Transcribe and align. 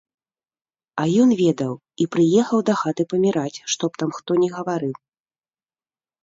А 1.01 1.03
ён 1.23 1.29
ведаў, 1.41 1.73
і 2.05 2.07
прыехаў 2.15 2.59
дахаты 2.71 3.01
паміраць, 3.13 3.61
што 3.75 3.83
б 3.91 4.03
там 4.05 4.09
хто 4.17 4.31
ні 4.41 4.49
гаварыў. 4.57 4.95